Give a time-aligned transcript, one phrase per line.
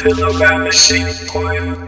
[0.00, 1.87] till I buy the shit,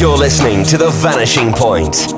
[0.00, 2.17] You're listening to The Vanishing Point.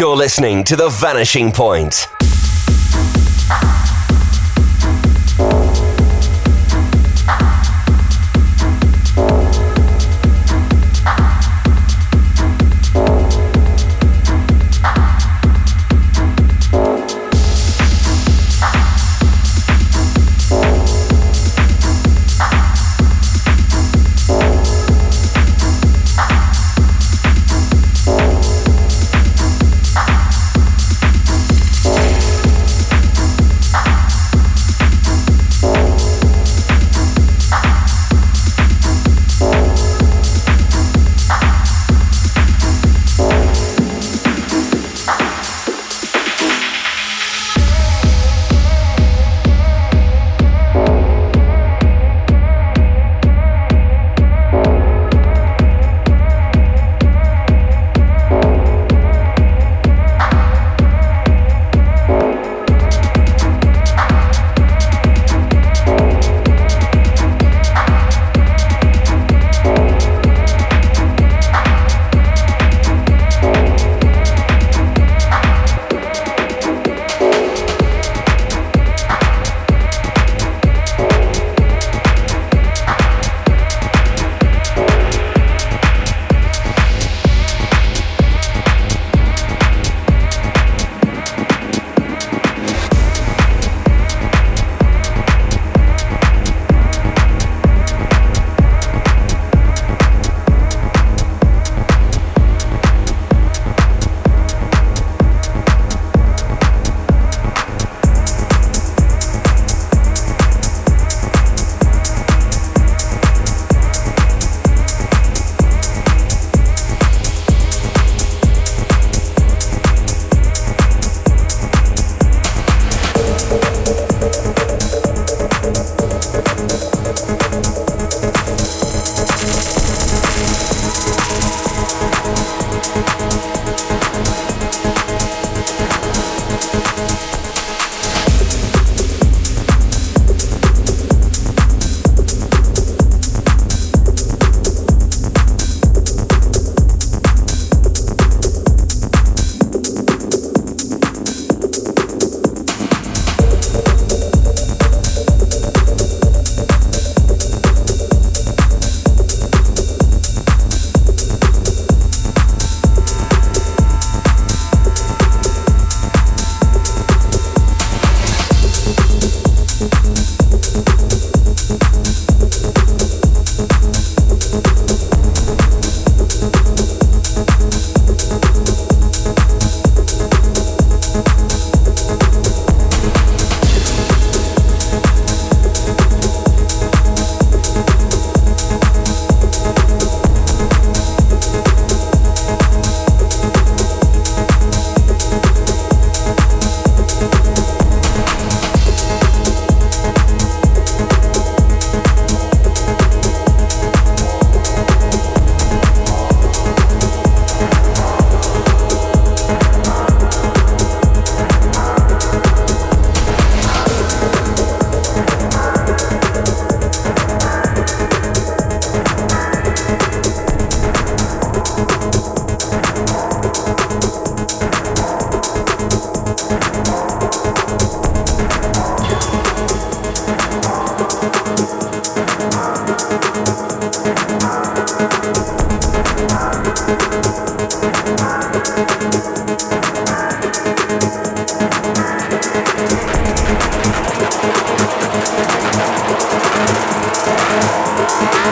[0.00, 2.09] You're listening to The Vanishing Point.